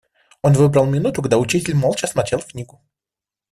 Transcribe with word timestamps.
Он 0.41 0.53
выбрал 0.53 0.87
минуту, 0.87 1.21
когда 1.21 1.37
учитель 1.37 1.75
молча 1.75 2.07
смотрел 2.07 2.39
в 2.39 2.47
книгу. 2.47 2.81